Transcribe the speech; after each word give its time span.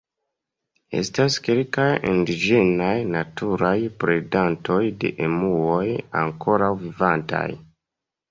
Estas 0.99 1.35
kelkaj 1.47 1.85
indiĝenaj 2.11 2.95
naturaj 3.15 3.75
predantoj 4.03 4.79
de 5.03 5.13
emuoj 5.27 5.85
ankoraŭ 6.25 6.73
vivantaj. 6.87 7.47